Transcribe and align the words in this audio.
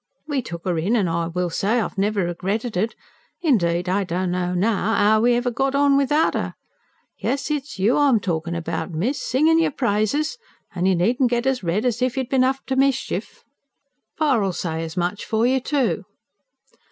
We 0.27 0.41
tuck 0.41 0.65
'er 0.65 0.79
in, 0.79 0.95
an', 0.95 1.07
I 1.07 1.27
will 1.27 1.51
say, 1.51 1.79
I've 1.79 1.95
never 1.95 2.25
regretted 2.25 2.75
it. 2.75 2.95
Indeed 3.43 3.87
I 3.87 4.03
don't 4.03 4.31
know 4.31 4.55
now, 4.55 4.95
'ow 4.95 5.21
we 5.21 5.35
ever 5.35 5.51
got 5.51 5.75
on 5.75 5.95
without 5.95 6.35
'er. 6.35 6.55
Yes, 7.19 7.51
it's 7.51 7.77
you 7.77 7.95
I'm 7.97 8.19
talkin' 8.19 8.55
about, 8.55 8.89
miss, 8.89 9.21
singin' 9.21 9.59
yer 9.59 9.69
praises, 9.69 10.39
an' 10.73 10.87
you 10.87 10.95
needn't 10.95 11.29
get 11.29 11.45
as 11.45 11.61
red 11.63 11.85
as 11.85 12.01
if 12.01 12.17
you'd 12.17 12.29
bin 12.29 12.43
up 12.43 12.65
to 12.65 12.75
mischief! 12.75 13.43
Pa'll 14.17 14.53
say 14.53 14.83
as 14.83 14.97
much 14.97 15.23
for 15.23 15.45
you, 15.45 15.59
too." 15.59 16.05